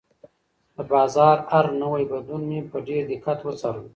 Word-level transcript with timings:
د 0.75 0.77
بازار 0.91 1.37
هر 1.51 1.65
نوی 1.81 2.03
بدلون 2.11 2.41
مې 2.49 2.59
په 2.71 2.77
ډېر 2.87 3.01
دقت 3.11 3.39
وڅارلو. 3.43 3.89